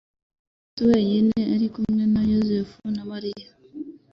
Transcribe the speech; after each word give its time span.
Yesu 0.71 0.81
wenyine 0.91 1.39
ari 1.53 1.67
kumwe 1.73 2.03
na 2.13 2.21
Yosefu 2.31 2.79
na 2.95 3.03
Mariya, 3.11 3.47